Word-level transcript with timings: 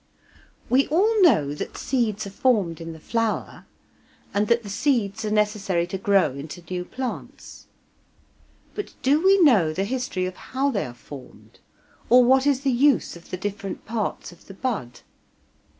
We 0.67 0.87
all 0.87 1.21
know 1.21 1.53
that 1.53 1.77
seeds 1.77 2.25
are 2.25 2.31
formed 2.31 2.81
in 2.81 2.91
the 2.91 2.99
flower, 2.99 3.67
and 4.33 4.47
that 4.47 4.63
the 4.63 4.67
seeds 4.69 5.23
are 5.25 5.29
necessary 5.29 5.85
to 5.85 5.97
grow 5.99 6.31
into 6.33 6.63
new 6.67 6.85
plants. 6.85 7.67
But 8.73 8.95
do 9.03 9.21
we 9.23 9.39
know 9.43 9.71
the 9.71 9.83
history 9.83 10.25
of 10.25 10.35
how 10.35 10.71
they 10.71 10.87
are 10.87 10.95
formed, 10.95 11.59
or 12.09 12.23
what 12.23 12.47
is 12.47 12.61
the 12.61 12.71
use 12.71 13.15
of 13.15 13.29
the 13.29 13.37
different 13.37 13.85
parts 13.85 14.31
of 14.31 14.47
the 14.47 14.55
bud? 14.55 15.01